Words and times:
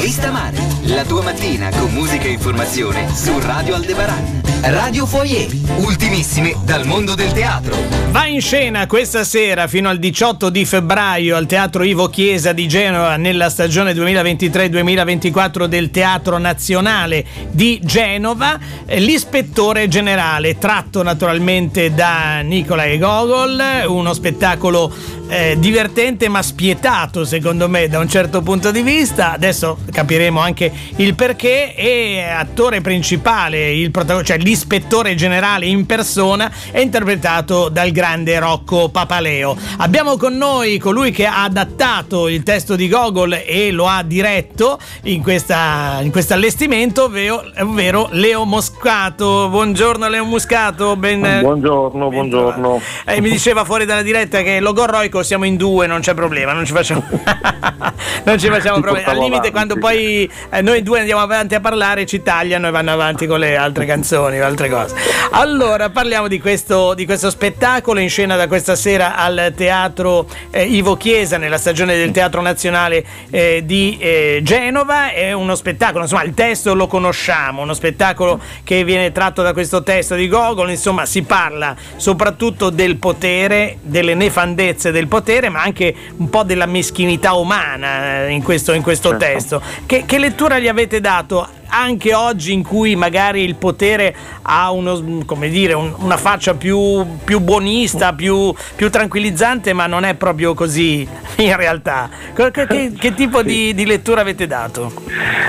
Lista 0.00 0.30
Mare, 0.30 0.58
la 0.82 1.02
tua 1.04 1.22
mattina 1.22 1.70
con 1.70 1.90
musica 1.90 2.24
e 2.24 2.32
informazione 2.32 3.08
su 3.14 3.38
Radio 3.40 3.74
Aldebaran. 3.74 4.42
Radio 4.62 5.06
Foyer, 5.06 5.48
ultimissime 5.76 6.56
dal 6.64 6.86
mondo 6.86 7.14
del 7.14 7.30
teatro. 7.32 7.76
Va 8.10 8.26
in 8.26 8.40
scena 8.40 8.86
questa 8.86 9.22
sera 9.22 9.68
fino 9.68 9.88
al 9.88 9.98
18 9.98 10.50
di 10.50 10.64
febbraio 10.64 11.36
al 11.36 11.46
Teatro 11.46 11.84
Ivo 11.84 12.08
Chiesa 12.08 12.52
di 12.52 12.66
Genova 12.66 13.16
nella 13.16 13.48
stagione 13.48 13.92
2023-2024 13.92 15.66
del 15.66 15.90
Teatro 15.90 16.38
Nazionale 16.38 17.24
di 17.50 17.80
Genova 17.82 18.58
eh, 18.86 18.98
l'ispettore 18.98 19.88
generale 19.88 20.58
tratto 20.58 21.02
naturalmente 21.02 21.94
da 21.94 22.40
Nicolai 22.40 22.98
Gogol, 22.98 23.62
uno 23.86 24.14
spettacolo 24.14 24.92
eh, 25.28 25.56
divertente 25.58 26.28
ma 26.28 26.42
spietato 26.42 27.24
secondo 27.24 27.68
me 27.68 27.88
da 27.88 27.98
un 27.98 28.08
certo 28.08 28.42
punto 28.42 28.70
di 28.70 28.82
vista. 28.82 29.36
Adesso 29.46 29.78
capiremo 29.92 30.40
anche 30.40 30.72
il 30.96 31.14
perché 31.14 31.72
e 31.76 32.20
attore 32.20 32.80
principale, 32.80 33.72
il 33.72 33.92
protagonista, 33.92 34.34
cioè 34.34 34.42
l'ispettore 34.42 35.14
generale 35.14 35.66
in 35.66 35.86
persona 35.86 36.50
è 36.72 36.80
interpretato 36.80 37.68
dal 37.68 37.92
grande 37.92 38.40
Rocco 38.40 38.88
Papaleo. 38.88 39.56
Abbiamo 39.76 40.16
con 40.16 40.36
noi 40.36 40.78
colui 40.78 41.12
che 41.12 41.26
ha 41.26 41.44
adattato 41.44 42.26
il 42.26 42.42
testo 42.42 42.74
di 42.74 42.88
Gogol 42.88 43.40
e 43.46 43.70
lo 43.70 43.86
ha 43.86 44.02
diretto 44.02 44.80
in, 45.04 45.22
questa, 45.22 46.00
in 46.02 46.10
questo 46.10 46.34
allestimento, 46.34 47.04
ovvero, 47.04 47.44
ovvero 47.60 48.08
Leo 48.10 48.44
Moscato. 48.44 49.48
Buongiorno 49.48 50.08
Leo 50.08 50.24
Moscato. 50.24 50.96
Ben, 50.96 51.20
buongiorno, 51.20 52.08
ben 52.08 52.18
buongiorno. 52.18 52.80
Eh, 53.04 53.20
mi 53.20 53.30
diceva 53.30 53.64
fuori 53.64 53.84
dalla 53.84 54.02
diretta 54.02 54.42
che 54.42 54.58
logorroico 54.58 55.22
siamo 55.22 55.44
in 55.44 55.56
due, 55.56 55.86
non 55.86 56.00
c'è 56.00 56.14
problema, 56.14 56.52
non 56.52 56.64
ci 56.64 56.72
facciamo, 56.72 57.04
non 58.24 58.38
ci 58.40 58.48
facciamo 58.48 58.80
problemi. 58.80 59.08
Al 59.08 59.18
limite, 59.18 59.35
avanti. 59.36 59.50
quando 59.50 59.76
poi 59.76 60.30
eh, 60.50 60.62
noi 60.62 60.82
due 60.82 61.00
andiamo 61.00 61.20
avanti 61.20 61.54
a 61.54 61.60
parlare, 61.60 62.06
ci 62.06 62.22
tagliano 62.22 62.68
e 62.68 62.70
vanno 62.70 62.92
avanti 62.92 63.26
con 63.26 63.38
le 63.38 63.56
altre 63.56 63.86
canzoni 63.86 64.40
o 64.40 64.44
altre 64.44 64.68
cose. 64.68 64.94
Allora, 65.30 65.90
parliamo 65.90 66.28
di 66.28 66.40
questo, 66.40 66.94
di 66.94 67.04
questo 67.04 67.30
spettacolo 67.30 68.00
in 68.00 68.08
scena 68.08 68.36
da 68.36 68.46
questa 68.48 68.74
sera 68.74 69.16
al 69.16 69.52
teatro 69.56 70.26
eh, 70.50 70.64
Ivo 70.64 70.96
Chiesa, 70.96 71.36
nella 71.36 71.58
stagione 71.58 71.96
del 71.96 72.10
Teatro 72.10 72.40
Nazionale 72.40 73.04
eh, 73.30 73.62
di 73.64 73.96
eh, 74.00 74.40
Genova. 74.42 75.12
È 75.12 75.32
uno 75.32 75.54
spettacolo, 75.54 76.04
insomma, 76.04 76.22
il 76.22 76.34
testo 76.34 76.74
lo 76.74 76.86
conosciamo, 76.86 77.62
uno 77.62 77.74
spettacolo 77.74 78.40
che 78.64 78.84
viene 78.84 79.12
tratto 79.12 79.42
da 79.42 79.52
questo 79.52 79.82
testo 79.82 80.14
di 80.14 80.28
Gogol. 80.28 80.70
Insomma, 80.70 81.06
si 81.06 81.22
parla 81.22 81.74
soprattutto 81.96 82.70
del 82.70 82.96
potere, 82.96 83.78
delle 83.82 84.14
nefandezze 84.14 84.90
del 84.90 85.08
potere, 85.08 85.48
ma 85.48 85.62
anche 85.62 85.94
un 86.16 86.30
po' 86.30 86.42
della 86.42 86.66
meschinità 86.66 87.34
umana 87.34 88.24
eh, 88.26 88.30
in 88.30 88.42
questo, 88.42 88.72
in 88.72 88.82
questo 88.82 89.10
certo. 89.10 89.24
Testo. 89.26 89.62
Che, 89.84 90.04
che 90.06 90.18
lettura 90.18 90.58
gli 90.58 90.68
avete 90.68 91.00
dato 91.00 91.48
anche 91.76 92.14
oggi 92.14 92.54
in 92.54 92.62
cui 92.62 92.96
magari 92.96 93.42
il 93.42 93.56
potere 93.56 94.14
ha 94.42 94.70
uno, 94.70 94.98
dire, 95.48 95.74
un, 95.74 95.94
una 95.98 96.16
faccia 96.16 96.54
più, 96.54 97.04
più 97.22 97.40
buonista, 97.40 98.14
più, 98.14 98.54
più, 98.74 98.88
tranquillizzante, 98.90 99.74
ma 99.74 99.86
non 99.86 100.04
è 100.04 100.14
proprio 100.14 100.54
così 100.54 101.06
in 101.36 101.54
realtà. 101.54 102.08
Che, 102.34 102.50
che, 102.50 102.92
che 102.98 103.14
tipo 103.14 103.42
di, 103.42 103.74
di, 103.74 103.84
lettura 103.84 104.22
avete 104.22 104.46
dato? 104.46 104.90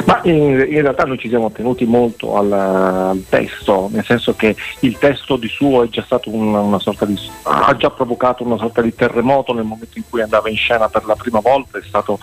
Ma 0.05 0.19
in, 0.23 0.65
in, 0.69 0.81
realtà 0.81 1.05
noi 1.05 1.17
ci 1.17 1.29
siamo 1.29 1.49
tenuti 1.51 1.85
molto 1.85 2.35
al, 2.35 2.51
al, 2.51 3.23
testo, 3.29 3.89
nel 3.91 4.03
senso 4.03 4.35
che 4.35 4.55
il 4.81 4.97
testo 4.97 5.37
di 5.37 5.47
suo 5.47 5.83
è 5.83 5.87
già 5.87 6.03
stato 6.03 6.29
una, 6.33 6.59
una 6.59 6.79
sorta 6.79 7.05
di, 7.05 7.17
ha 7.43 7.73
già 7.77 7.89
provocato 7.89 8.43
una 8.43 8.57
sorta 8.57 8.81
di 8.81 8.93
terremoto 8.93 9.53
nel 9.53 9.63
momento 9.63 9.97
in 9.97 10.03
cui 10.09 10.21
andava 10.21 10.49
in 10.49 10.57
scena 10.57 10.89
per 10.89 11.05
la 11.05 11.15
prima 11.15 11.39
volta, 11.39 11.77
è 11.77 11.83
stato 11.85 12.19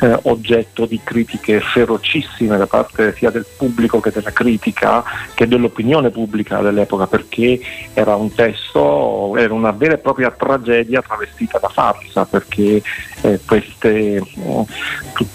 eh, 0.00 0.18
oggetto 0.22 0.86
di 0.86 1.00
critiche 1.04 1.60
ferocissime 1.60 2.56
da 2.56 2.66
parte 2.66 3.14
sia 3.14 3.30
del 3.30 3.43
pubblico 3.56 4.00
che 4.00 4.10
della 4.10 4.32
critica, 4.32 5.02
che 5.34 5.46
dell'opinione 5.46 6.10
pubblica 6.10 6.60
dell'epoca, 6.60 7.06
perché 7.06 7.60
era 7.92 8.16
un 8.16 8.32
testo, 8.34 9.36
era 9.36 9.54
una 9.54 9.70
vera 9.70 9.94
e 9.94 9.98
propria 9.98 10.30
tragedia 10.30 11.02
travestita 11.02 11.58
da 11.58 11.68
farsa, 11.68 12.24
perché 12.24 12.82
eh, 13.22 13.40
queste, 13.46 14.22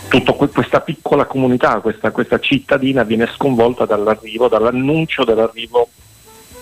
tutta 0.09 0.33
questa 0.33 0.81
piccola 0.81 1.25
comunità, 1.25 1.79
questa, 1.79 2.11
questa 2.11 2.39
cittadina 2.39 3.03
viene 3.03 3.27
sconvolta 3.27 3.85
dall'arrivo, 3.85 4.47
dall'annuncio 4.47 5.23
dell'arrivo 5.23 5.89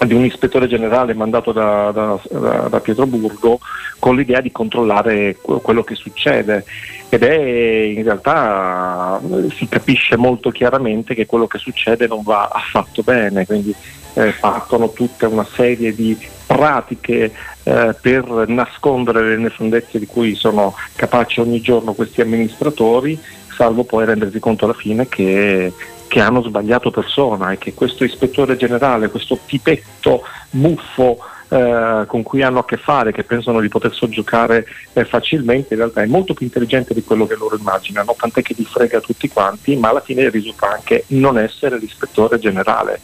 di 0.05 0.13
un 0.13 0.25
ispettore 0.25 0.67
generale 0.67 1.13
mandato 1.13 1.51
da, 1.51 1.91
da, 1.91 2.19
da, 2.69 2.79
Pietroburgo 2.79 3.59
con 3.99 4.15
l'idea 4.15 4.41
di 4.41 4.51
controllare 4.51 5.37
quello 5.41 5.83
che 5.83 5.95
succede. 5.95 6.65
Ed 7.09 7.23
è 7.23 7.39
in 7.39 8.03
realtà 8.03 9.19
si 9.55 9.67
capisce 9.67 10.17
molto 10.17 10.49
chiaramente 10.51 11.15
che 11.15 11.25
quello 11.25 11.47
che 11.47 11.57
succede 11.57 12.07
non 12.07 12.21
va 12.21 12.49
affatto 12.51 13.01
bene, 13.01 13.45
quindi 13.45 13.73
eh, 14.13 14.33
partono 14.39 14.91
tutta 14.91 15.27
una 15.27 15.45
serie 15.45 15.93
di 15.95 16.17
pratiche 16.45 17.31
eh, 17.63 17.95
per 17.99 18.45
nascondere 18.47 19.29
le 19.29 19.37
nefandezze 19.37 19.99
di 19.99 20.05
cui 20.05 20.35
sono 20.35 20.75
capaci 20.95 21.39
ogni 21.39 21.61
giorno 21.61 21.93
questi 21.93 22.21
amministratori, 22.21 23.19
salvo 23.55 23.83
poi 23.83 24.05
rendersi 24.05 24.39
conto 24.39 24.65
alla 24.65 24.73
fine 24.73 25.07
che 25.07 25.71
che 26.07 26.19
hanno 26.19 26.41
sbagliato 26.41 26.91
persona 26.91 27.51
e 27.51 27.57
che 27.57 27.73
questo 27.73 28.03
ispettore 28.03 28.57
generale, 28.57 29.09
questo 29.09 29.39
tipetto 29.45 30.23
buffo 30.49 31.17
eh, 31.49 32.03
con 32.07 32.23
cui 32.23 32.41
hanno 32.41 32.59
a 32.59 32.65
che 32.65 32.77
fare, 32.77 33.13
che 33.13 33.23
pensano 33.23 33.61
di 33.61 33.69
poter 33.69 33.93
soggiocare 33.93 34.65
eh, 34.93 35.05
facilmente, 35.05 35.73
in 35.73 35.79
realtà 35.79 36.01
è 36.01 36.05
molto 36.05 36.33
più 36.33 36.45
intelligente 36.45 36.93
di 36.93 37.03
quello 37.03 37.25
che 37.25 37.35
loro 37.35 37.55
immaginano, 37.57 38.15
tant'è 38.17 38.41
che 38.41 38.53
li 38.57 38.65
frega 38.65 38.99
tutti 38.99 39.29
quanti, 39.29 39.75
ma 39.75 39.89
alla 39.89 40.01
fine 40.01 40.29
risulta 40.29 40.71
anche 40.71 41.05
non 41.07 41.37
essere 41.37 41.79
l'ispettore 41.79 42.37
generale. 42.39 42.99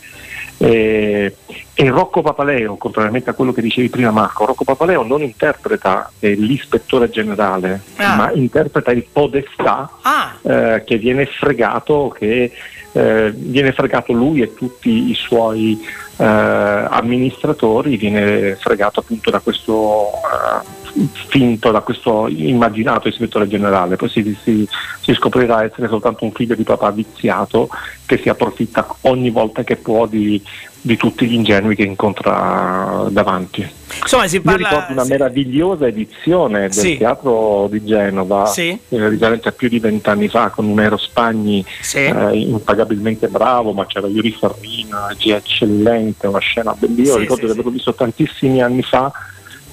Eh, 0.64 1.36
e 1.74 1.90
Rocco 1.90 2.22
Papaleo, 2.22 2.78
contrariamente 2.78 3.30
a 3.30 3.34
quello 3.34 3.52
che 3.52 3.62
dicevi 3.62 3.90
prima 3.90 4.12
Marco, 4.12 4.46
Rocco 4.46 4.64
Papaleo 4.64 5.04
non 5.04 5.22
interpreta 5.22 6.10
eh, 6.20 6.36
l'ispettore 6.36 7.10
generale, 7.10 7.82
ah. 7.98 8.16
ma 8.16 8.32
interpreta 8.32 8.92
il 8.92 9.06
podestà 9.12 9.90
ah. 10.02 10.38
eh, 10.42 10.84
che 10.86 10.98
viene 10.98 11.26
fregato, 11.26 12.16
che 12.18 12.50
eh, 12.94 13.34
viene 13.36 13.74
fregato 13.74 14.14
lui 14.14 14.42
e 14.42 14.54
tutti 14.54 15.10
i 15.10 15.16
suoi 15.16 15.78
eh, 16.16 16.24
amministratori, 16.24 17.98
viene 17.98 18.56
fregato 18.56 19.02
appunto 19.02 19.32
da 19.32 19.40
questo 19.40 20.12
eh, 20.14 20.83
finto, 21.28 21.72
da 21.72 21.82
questo 21.82 22.28
immaginato 22.28 23.08
ispettore 23.08 23.48
generale, 23.48 23.96
poi 23.96 24.10
si, 24.10 24.38
si, 24.44 24.68
si, 25.02 25.14
scoprirà 25.14 25.64
essere 25.64 25.88
soltanto 25.88 26.24
un 26.24 26.32
figlio 26.32 26.56
di 26.56 26.64
papà 26.64 26.92
viziato 26.92 27.68
che 28.06 28.18
si 28.18 28.30
approfitta 28.30 28.86
ogni 29.02 29.32
volta 29.32 29.64
che 29.64 29.76
può 29.76 30.06
di, 30.06 30.42
di 30.80 30.96
tutti 30.96 31.26
gli 31.26 31.34
ingenui 31.34 31.76
che 31.76 31.84
incontra 31.84 33.08
davanti. 33.10 33.68
Insomma, 34.02 34.28
si 34.28 34.40
parla... 34.42 34.60
Io 34.60 34.68
ricordo 34.68 34.94
una 34.94 35.04
sì. 35.04 35.10
meravigliosa 35.10 35.88
edizione 35.88 36.60
del 36.62 36.74
sì. 36.74 36.98
teatro 36.98 37.68
di 37.72 37.84
Genova, 37.84 38.46
sì. 38.46 38.78
eh, 38.90 39.10
risalente 39.10 39.48
a 39.48 39.52
più 39.52 39.70
di 39.70 39.80
vent'anni 39.80 40.28
fa, 40.28 40.50
con 40.50 40.66
un 40.66 40.80
Ero 40.80 40.98
Spagni 40.98 41.66
sì. 41.82 41.98
eh, 41.98 42.38
impagabilmente 42.38 43.28
bravo, 43.30 43.72
ma 43.72 43.86
c'era 43.88 44.08
Yuri 44.08 44.32
Farrina, 44.32 45.08
G 45.18 45.30
eccellente, 45.30 46.28
una 46.28 46.40
scena 46.40 46.76
bellissima. 46.78 47.16
Io 47.16 47.22
ricordo 47.22 47.46
di 47.46 47.52
averlo 47.52 47.72
visto 47.72 47.94
tantissimi 47.96 48.62
anni 48.62 48.84
fa 48.84 49.12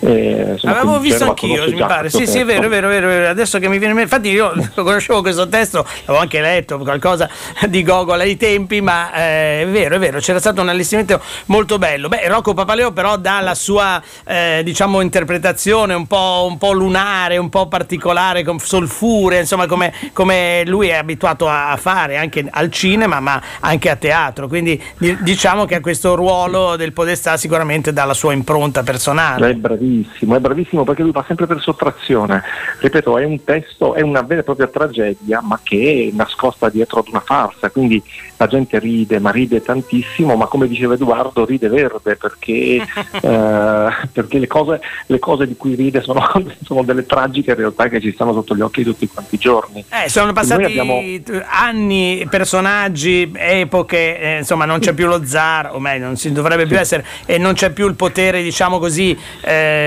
eh, 0.00 0.56
Avevo 0.62 0.98
visto 0.98 1.24
anch'io, 1.24 1.68
mi 1.68 1.78
pare. 1.78 2.08
Sì, 2.08 2.26
sì, 2.26 2.38
è 2.38 2.44
vero, 2.44 2.64
è 2.64 2.68
vero, 2.68 2.88
è 2.88 3.00
vero, 3.02 3.28
Adesso 3.28 3.58
che 3.58 3.68
mi 3.68 3.78
viene. 3.78 4.00
Infatti, 4.00 4.30
io 4.30 4.52
conoscevo 4.74 5.20
questo 5.20 5.46
testo, 5.48 5.86
avevo 6.04 6.22
anche 6.22 6.40
letto 6.40 6.78
qualcosa 6.78 7.28
di 7.68 7.82
Gogol 7.82 8.20
ai 8.20 8.36
tempi, 8.36 8.80
ma 8.80 9.12
eh, 9.12 9.62
è 9.62 9.66
vero, 9.68 9.96
è 9.96 9.98
vero. 9.98 10.18
C'era 10.18 10.38
stato 10.38 10.62
un 10.62 10.70
allestimento 10.70 11.20
molto 11.46 11.76
bello. 11.76 12.08
Beh, 12.08 12.28
Rocco 12.28 12.54
Papaleo, 12.54 12.92
però, 12.92 13.16
dà 13.16 13.40
la 13.40 13.54
sua 13.54 14.02
eh, 14.24 14.62
diciamo 14.64 15.02
interpretazione 15.02 15.92
un 15.92 16.06
po', 16.06 16.46
un 16.48 16.56
po', 16.56 16.72
lunare, 16.72 17.36
un 17.36 17.50
po' 17.50 17.68
particolare, 17.68 18.42
con 18.42 18.58
solfure, 18.58 19.40
insomma, 19.40 19.66
come, 19.66 19.92
come 20.14 20.62
lui 20.64 20.88
è 20.88 20.94
abituato 20.94 21.46
a 21.46 21.76
fare 21.78 22.16
anche 22.16 22.46
al 22.48 22.70
cinema, 22.70 23.20
ma 23.20 23.40
anche 23.60 23.90
a 23.90 23.96
teatro. 23.96 24.48
Quindi, 24.48 24.82
diciamo 25.20 25.66
che 25.66 25.74
a 25.74 25.80
questo 25.80 26.14
ruolo 26.14 26.76
del 26.76 26.92
Podestà 26.94 27.36
sicuramente 27.36 27.92
dà 27.92 28.04
la 28.04 28.14
sua 28.14 28.32
impronta 28.32 28.82
personale. 28.82 29.50
È 29.50 29.54
bravissimo 29.54 29.89
bravissimo, 29.90 30.36
è 30.36 30.40
bravissimo 30.40 30.84
perché 30.84 31.02
lui 31.02 31.10
va 31.10 31.24
sempre 31.26 31.46
per 31.46 31.60
sottrazione. 31.60 32.42
Ripeto, 32.78 33.18
è 33.18 33.24
un 33.24 33.42
testo, 33.44 33.94
è 33.94 34.00
una 34.02 34.22
vera 34.22 34.40
e 34.40 34.44
propria 34.44 34.68
tragedia, 34.68 35.40
ma 35.42 35.58
che 35.62 36.08
è 36.10 36.16
nascosta 36.16 36.68
dietro 36.68 37.00
ad 37.00 37.08
una 37.08 37.20
farsa, 37.20 37.70
quindi 37.70 38.02
la 38.40 38.46
gente 38.46 38.78
ride, 38.78 39.18
ma 39.18 39.30
ride 39.30 39.60
tantissimo, 39.60 40.34
ma 40.34 40.46
come 40.46 40.66
diceva 40.66 40.94
Edoardo, 40.94 41.44
ride 41.44 41.68
verde 41.68 42.16
perché, 42.16 42.76
eh, 43.20 43.88
perché 44.12 44.38
le, 44.38 44.46
cose, 44.46 44.80
le, 45.06 45.18
cose, 45.18 45.46
di 45.46 45.56
cui 45.56 45.74
ride 45.74 46.00
sono, 46.00 46.22
sono, 46.64 46.82
delle 46.82 47.04
tragiche 47.04 47.54
realtà 47.54 47.88
che 47.88 48.00
ci 48.00 48.12
stanno 48.12 48.32
sotto 48.32 48.56
gli 48.56 48.62
occhi 48.62 48.82
tutti 48.82 49.06
quanti 49.06 49.34
i 49.34 49.38
giorni. 49.38 49.84
Eh, 49.90 50.08
sono 50.08 50.32
passati 50.32 50.64
abbiamo... 50.64 51.02
anni, 51.50 52.26
personaggi, 52.30 53.30
epoche, 53.34 54.18
eh, 54.18 54.38
insomma 54.38 54.64
non 54.64 54.78
c'è 54.78 54.94
più 54.94 55.06
lo 55.06 55.24
zar, 55.26 55.74
o 55.74 55.78
meglio 55.78 56.06
non 56.06 56.16
si 56.16 56.32
dovrebbe 56.32 56.66
più 56.66 56.78
essere, 56.78 57.04
e 57.26 57.36
non 57.36 57.52
c'è 57.52 57.70
più 57.70 57.86
il 57.86 57.94
potere, 57.94 58.42
diciamo 58.42 58.78
così, 58.78 59.16
eh, 59.42 59.79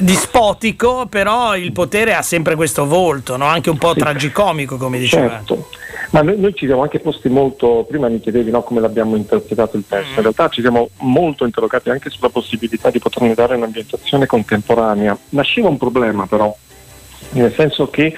dispotico, 0.00 1.06
però 1.06 1.56
il 1.56 1.72
potere 1.72 2.14
ha 2.14 2.22
sempre 2.22 2.54
questo 2.54 2.86
volto, 2.86 3.36
no? 3.36 3.46
anche 3.46 3.70
un 3.70 3.78
po' 3.78 3.92
sì. 3.92 4.00
tragicomico, 4.00 4.76
come 4.76 4.98
diceva. 4.98 5.30
Certo. 5.30 5.68
Ma 6.10 6.22
noi, 6.22 6.38
noi, 6.38 6.54
ci 6.54 6.66
siamo 6.66 6.82
anche 6.82 7.00
posti 7.00 7.28
molto, 7.28 7.84
prima 7.88 8.08
mi 8.08 8.20
chiedevi 8.20 8.50
no, 8.50 8.62
come 8.62 8.80
l'abbiamo 8.80 9.16
interpretato 9.16 9.76
il 9.76 9.84
testo, 9.86 10.10
in 10.10 10.18
mm. 10.18 10.22
realtà 10.22 10.48
ci 10.48 10.60
siamo 10.60 10.90
molto 10.98 11.44
interrogati 11.44 11.90
anche 11.90 12.08
sulla 12.08 12.28
possibilità 12.28 12.90
di 12.90 13.00
poterne 13.00 13.34
dare 13.34 13.56
un'ambientazione 13.56 14.26
contemporanea. 14.26 15.16
Nasceva 15.30 15.68
un 15.68 15.76
problema 15.76 16.26
però, 16.26 16.54
nel 17.30 17.52
senso 17.52 17.90
che 17.90 18.14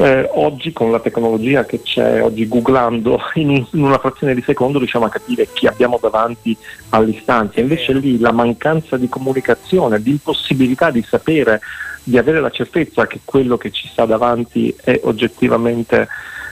eh, 0.00 0.28
oggi 0.34 0.72
con 0.72 0.92
la 0.92 1.00
tecnologia 1.00 1.64
che 1.64 1.82
c'è, 1.82 2.22
oggi 2.22 2.46
googlando 2.46 3.20
in, 3.34 3.50
in, 3.50 3.82
una 3.82 3.98
frazione 3.98 4.34
di 4.34 4.42
secondo 4.42 4.78
riusciamo 4.78 5.06
a 5.06 5.10
capire 5.10 5.48
chi 5.52 5.66
abbiamo 5.66 5.98
davanti 6.00 6.56
all'istanza, 6.90 7.60
invece 7.60 7.92
lì 7.94 8.18
la 8.20 8.30
mancanza 8.30 8.96
di 8.96 9.08
comunicazione, 9.08 10.00
di 10.00 10.10
impossibilità 10.10 10.90
di 10.90 11.02
sapere, 11.02 11.60
di 12.04 12.16
avere 12.16 12.40
la 12.40 12.50
certezza 12.50 13.08
che 13.08 13.20
quello 13.24 13.56
che 13.56 13.72
ci 13.72 13.88
sta 13.88 14.06
davanti 14.06 14.72
è 14.82 15.00
oggettivamente 15.02 16.06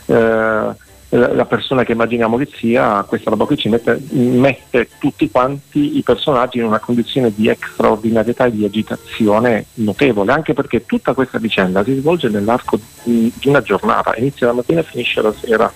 eh, 0.06 0.75
la 1.11 1.44
persona 1.44 1.85
che 1.85 1.93
immaginiamo 1.93 2.37
che 2.37 2.49
sia, 2.53 3.05
questa 3.05 3.31
roba 3.31 3.44
qui 3.44 3.56
ci 3.56 3.69
mette, 3.69 4.00
mette, 4.11 4.88
tutti 4.99 5.31
quanti 5.31 5.99
i 5.99 6.03
personaggi 6.03 6.58
in 6.58 6.64
una 6.64 6.81
condizione 6.81 7.32
di 7.35 7.55
straordinarietà 7.73 8.47
e 8.47 8.50
di 8.50 8.64
agitazione 8.64 9.67
notevole, 9.75 10.32
anche 10.32 10.53
perché 10.53 10.85
tutta 10.85 11.14
questa 11.14 11.38
vicenda 11.38 11.85
si 11.85 11.94
svolge 11.94 12.29
nell'arco 12.29 12.79
di, 13.05 13.32
una 13.44 13.62
giornata, 13.62 14.14
inizia 14.17 14.49
la 14.49 14.55
mattina 14.55 14.81
e 14.81 14.85
finisce 14.85 15.23
la 15.23 15.32
sera 15.32 15.73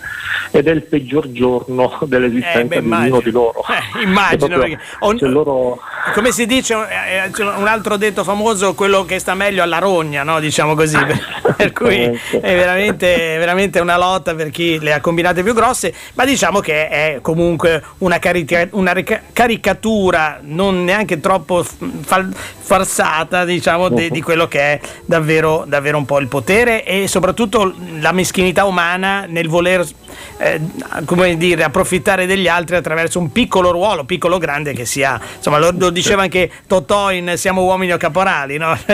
ed 0.50 0.66
è 0.66 0.72
il 0.72 0.82
peggior 0.82 1.30
giorno 1.30 1.96
dell'esistenza 2.06 2.74
eh, 2.74 2.82
beh, 2.82 3.00
di 3.02 3.08
uno 3.08 3.20
di 3.20 3.30
loro. 3.30 3.62
Eh, 3.68 4.02
immagino, 4.02 4.58
on, 5.00 5.16
loro... 5.20 5.80
come 6.12 6.32
si 6.32 6.46
dice, 6.46 6.74
eh, 6.74 7.30
eh, 7.32 7.44
un 7.44 7.68
altro 7.68 7.96
detto 7.96 8.24
famoso, 8.24 8.74
quello 8.74 9.04
che 9.04 9.20
sta 9.20 9.34
meglio 9.34 9.62
alla 9.62 9.78
rogna, 9.78 10.24
no? 10.24 10.40
diciamo 10.40 10.74
così, 10.74 10.96
per 11.56 11.72
cui 11.72 12.00
è 12.00 12.40
veramente, 12.40 13.36
veramente 13.38 13.80
una 13.80 13.96
lotta 13.96 14.34
per 14.34 14.50
chi 14.50 14.78
le 14.78 14.92
ha 14.92 15.00
combinate 15.00 15.42
più 15.42 15.54
grosse, 15.54 15.94
ma 16.14 16.24
diciamo 16.24 16.60
che 16.60 16.88
è 16.88 17.18
comunque 17.20 17.82
una, 17.98 18.18
carica- 18.18 18.68
una 18.72 18.94
caricatura 19.32 20.38
non 20.42 20.84
neanche 20.84 21.20
troppo 21.20 21.62
fal- 21.62 22.32
farsata 22.34 23.44
diciamo, 23.44 23.88
de- 23.88 24.10
di 24.10 24.22
quello 24.22 24.48
che 24.48 24.60
è 24.60 24.80
davvero, 25.04 25.64
davvero 25.66 25.98
un 25.98 26.04
po' 26.04 26.18
il 26.18 26.28
potere 26.28 26.84
e 26.84 27.08
soprattutto 27.08 27.74
la 27.98 28.12
meschinità 28.12 28.64
umana 28.64 29.24
nel 29.26 29.48
voler 29.48 29.84
eh, 30.38 30.60
come 31.04 31.36
dire, 31.36 31.64
approfittare 31.64 32.26
degli 32.26 32.48
altri 32.48 32.76
attraverso 32.76 33.18
un 33.18 33.30
piccolo 33.32 33.70
ruolo, 33.70 34.04
piccolo 34.04 34.36
o 34.36 34.38
grande 34.38 34.72
che 34.72 34.84
sia, 34.84 35.20
insomma 35.36 35.58
lo, 35.58 35.72
lo 35.76 35.90
diceva 35.90 36.22
anche 36.22 36.50
Totò 36.66 37.10
in 37.10 37.32
Siamo 37.36 37.62
uomini 37.62 37.92
o 37.92 37.96
caporali, 37.96 38.56
no? 38.56 38.76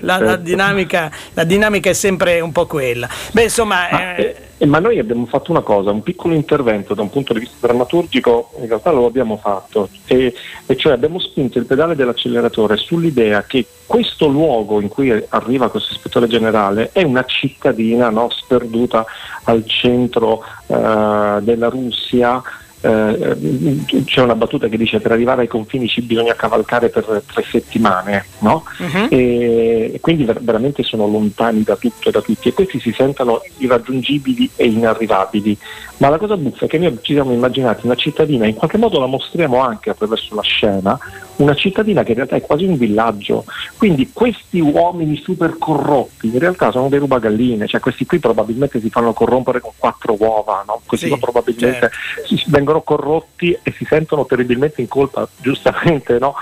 la, 0.00 0.18
la, 0.18 0.36
dinamica, 0.36 1.10
la 1.34 1.44
dinamica 1.44 1.53
è 1.90 1.92
sempre 1.92 2.40
un 2.40 2.52
po' 2.52 2.66
quella. 2.66 3.08
Beh, 3.32 3.44
insomma... 3.44 3.88
Ah, 3.88 4.18
eh, 4.18 4.36
eh, 4.58 4.66
ma 4.66 4.78
noi 4.78 4.98
abbiamo 4.98 5.26
fatto 5.26 5.50
una 5.50 5.60
cosa, 5.60 5.90
un 5.90 6.02
piccolo 6.02 6.34
intervento 6.34 6.94
da 6.94 7.02
un 7.02 7.10
punto 7.10 7.32
di 7.32 7.40
vista 7.40 7.66
drammaturgico, 7.66 8.50
in 8.60 8.68
realtà 8.68 8.90
lo 8.92 9.04
abbiamo 9.06 9.36
fatto, 9.36 9.88
e, 10.06 10.32
e 10.66 10.76
cioè 10.76 10.92
abbiamo 10.92 11.18
spinto 11.18 11.58
il 11.58 11.66
pedale 11.66 11.94
dell'acceleratore 11.96 12.76
sull'idea 12.76 13.42
che 13.42 13.66
questo 13.86 14.26
luogo 14.26 14.80
in 14.80 14.88
cui 14.88 15.12
arriva 15.28 15.70
questo 15.70 15.94
ispettore 15.94 16.26
generale 16.26 16.90
è 16.92 17.02
una 17.02 17.24
cittadina 17.24 18.10
no, 18.10 18.30
sperduta 18.30 19.04
al 19.44 19.66
centro 19.66 20.42
eh, 20.66 21.38
della 21.40 21.68
Russia 21.68 22.42
eh, 22.84 24.04
c'è 24.04 24.20
una 24.20 24.34
battuta 24.34 24.68
che 24.68 24.76
dice 24.76 25.00
per 25.00 25.12
arrivare 25.12 25.42
ai 25.42 25.48
confini 25.48 25.88
ci 25.88 26.02
bisogna 26.02 26.34
cavalcare 26.34 26.90
per 26.90 27.22
tre 27.32 27.42
settimane, 27.50 28.26
no? 28.40 28.62
uh-huh. 28.78 29.06
e, 29.08 29.92
e, 29.94 30.00
quindi 30.00 30.24
ver- 30.24 30.42
veramente 30.42 30.82
sono 30.82 31.06
lontani 31.06 31.62
da 31.62 31.76
tutto 31.76 32.10
e 32.10 32.12
da 32.12 32.20
tutti 32.20 32.48
e 32.48 32.52
questi 32.52 32.78
si 32.80 32.92
sentono 32.92 33.40
irraggiungibili 33.56 34.50
e 34.56 34.66
inarrivabili. 34.66 35.56
Ma 35.96 36.08
la 36.08 36.18
cosa 36.18 36.36
buffa 36.36 36.66
è 36.66 36.68
che 36.68 36.78
noi 36.78 36.98
ci 37.00 37.14
siamo 37.14 37.32
immaginati 37.32 37.86
una 37.86 37.94
cittadina, 37.94 38.46
in 38.46 38.54
qualche 38.54 38.76
modo 38.76 38.98
la 38.98 39.06
mostriamo 39.06 39.60
anche 39.60 39.90
attraverso 39.90 40.34
la 40.34 40.42
scena, 40.42 40.98
una 41.36 41.54
cittadina 41.54 42.02
che 42.02 42.10
in 42.10 42.16
realtà 42.16 42.36
è 42.36 42.40
quasi 42.40 42.64
un 42.64 42.76
villaggio. 42.76 43.44
Quindi 43.78 44.10
questi 44.12 44.60
uomini 44.60 45.16
super 45.22 45.56
corrotti 45.58 46.26
in 46.26 46.38
realtà 46.38 46.70
sono 46.70 46.88
dei 46.88 46.98
rubagalline, 46.98 47.66
cioè 47.66 47.80
questi 47.80 48.06
qui 48.06 48.18
probabilmente 48.18 48.80
si 48.80 48.90
fanno 48.90 49.12
corrompere 49.12 49.60
con 49.60 49.72
quattro 49.76 50.16
uova, 50.18 50.64
no? 50.66 50.80
questi 50.84 51.08
sì, 51.08 51.16
probabilmente 51.18 51.90
certo. 52.26 52.44
vengono 52.48 52.73
corrotti 52.82 53.56
e 53.62 53.72
si 53.72 53.84
sentono 53.84 54.26
terribilmente 54.26 54.80
in 54.80 54.88
colpa, 54.88 55.28
giustamente, 55.40 56.18
no? 56.18 56.34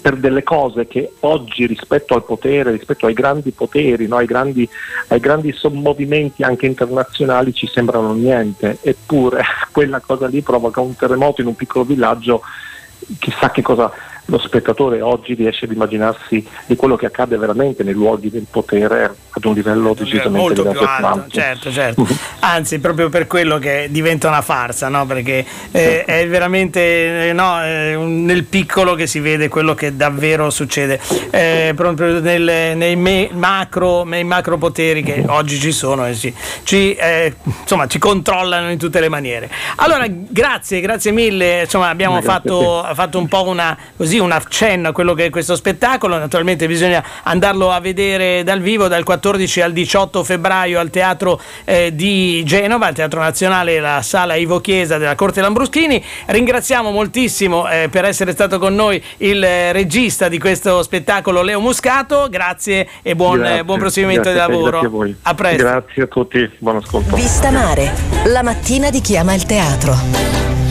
per 0.00 0.16
delle 0.16 0.42
cose 0.42 0.86
che 0.86 1.12
oggi 1.20 1.66
rispetto 1.66 2.14
al 2.14 2.24
potere, 2.24 2.72
rispetto 2.72 3.06
ai 3.06 3.14
grandi 3.14 3.52
poteri, 3.52 4.06
no? 4.06 4.16
ai, 4.16 4.26
grandi, 4.26 4.68
ai 5.08 5.20
grandi 5.20 5.52
sommovimenti 5.52 6.42
anche 6.42 6.66
internazionali 6.66 7.52
ci 7.52 7.66
sembrano 7.66 8.12
niente, 8.12 8.78
eppure 8.82 9.42
quella 9.70 10.00
cosa 10.00 10.26
lì 10.26 10.42
provoca 10.42 10.80
un 10.80 10.96
terremoto 10.96 11.40
in 11.40 11.46
un 11.46 11.56
piccolo 11.56 11.84
villaggio, 11.84 12.42
chissà 13.18 13.50
che 13.50 13.62
cosa 13.62 13.92
lo 14.26 14.38
spettatore 14.38 15.02
oggi 15.02 15.34
riesce 15.34 15.66
ad 15.66 15.72
immaginarsi 15.72 16.46
di 16.66 16.76
quello 16.76 16.96
che 16.96 17.06
accade 17.06 17.36
veramente 17.36 17.82
nei 17.82 17.92
luoghi 17.92 18.30
del 18.30 18.46
potere 18.50 19.14
ad 19.36 19.44
un 19.44 19.54
livello 19.54 19.94
decisamente 19.94 20.38
molto 20.38 20.64
più 20.64 20.80
alto, 20.80 21.26
certo, 21.28 21.72
certo. 21.72 22.06
anzi 22.40 22.78
proprio 22.78 23.08
per 23.08 23.26
quello 23.26 23.58
che 23.58 23.88
diventa 23.90 24.28
una 24.28 24.42
farsa 24.42 24.88
no? 24.88 25.06
perché 25.06 25.44
eh, 25.72 26.04
è 26.04 26.28
veramente 26.28 27.28
eh, 27.28 27.32
no, 27.32 27.62
eh, 27.64 27.96
nel 27.96 28.44
piccolo 28.44 28.94
che 28.94 29.08
si 29.08 29.18
vede 29.18 29.48
quello 29.48 29.74
che 29.74 29.96
davvero 29.96 30.50
succede 30.50 31.00
eh, 31.30 31.72
proprio 31.74 32.20
nel, 32.20 32.76
nei, 32.76 32.94
me, 32.94 33.28
macro, 33.32 34.04
nei 34.04 34.24
macro 34.24 34.56
poteri 34.56 35.02
che 35.02 35.24
oggi 35.26 35.58
ci 35.58 35.72
sono 35.72 36.06
e 36.06 36.14
ci, 36.14 36.32
ci, 36.62 36.94
eh, 36.94 37.34
insomma, 37.60 37.88
ci 37.88 37.98
controllano 37.98 38.70
in 38.70 38.78
tutte 38.78 39.00
le 39.00 39.08
maniere 39.08 39.50
allora 39.76 40.06
grazie 40.08 40.80
grazie 40.80 41.10
mille 41.10 41.62
insomma 41.62 41.88
abbiamo 41.88 42.20
fatto, 42.22 42.86
fatto 42.94 43.18
un 43.18 43.26
po' 43.26 43.48
una 43.48 43.76
così 43.96 44.18
un 44.18 44.30
accenno 44.30 44.88
a 44.90 44.92
quello 44.92 45.14
che 45.14 45.26
è 45.26 45.30
questo 45.30 45.56
spettacolo. 45.56 46.18
Naturalmente 46.18 46.66
bisogna 46.66 47.02
andarlo 47.24 47.72
a 47.72 47.80
vedere 47.80 48.42
dal 48.44 48.60
vivo 48.60 48.86
dal 48.86 49.02
14 49.02 49.23
al 49.28 49.72
18 49.72 50.22
febbraio 50.22 50.78
al 50.78 50.90
Teatro 50.90 51.40
eh, 51.64 51.94
di 51.94 52.42
Genova, 52.44 52.86
al 52.86 52.94
Teatro 52.94 53.20
Nazionale, 53.20 53.80
la 53.80 54.02
sala 54.02 54.34
Ivo 54.34 54.60
Chiesa 54.60 54.98
della 54.98 55.14
Corte 55.14 55.40
Lambruschini. 55.40 56.02
Ringraziamo 56.26 56.90
moltissimo 56.90 57.68
eh, 57.68 57.88
per 57.90 58.04
essere 58.04 58.32
stato 58.32 58.58
con 58.58 58.74
noi 58.74 59.02
il 59.18 59.42
eh, 59.42 59.72
regista 59.72 60.28
di 60.28 60.38
questo 60.38 60.82
spettacolo 60.82 61.42
Leo 61.42 61.60
Muscato. 61.60 62.28
Grazie 62.28 62.88
e 63.02 63.14
buon, 63.14 63.38
grazie, 63.38 63.64
buon 63.64 63.78
proseguimento 63.78 64.30
di 64.30 64.36
lavoro. 64.36 64.70
Grazie 64.70 64.86
a 64.86 64.90
voi. 64.90 65.16
A 65.22 65.34
presto. 65.34 65.62
Grazie 65.62 66.02
a 66.02 66.06
tutti, 66.06 66.50
buon 66.58 66.76
ascolto. 66.76 67.14
Vista 67.14 67.50
Mare, 67.50 67.92
la 68.26 68.42
mattina 68.42 68.90
di 68.90 69.00
chi 69.00 69.16
ama 69.16 69.34
il 69.34 69.44
teatro. 69.44 70.63